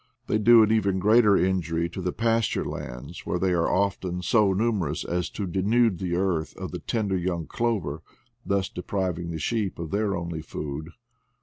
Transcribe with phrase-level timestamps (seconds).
[0.25, 5.05] They do even greater injury to the pasture lands, where they are often so numerous
[5.05, 8.01] as to denude the earth of the tender young clover,
[8.43, 10.89] thus depriving the sheep of their only food.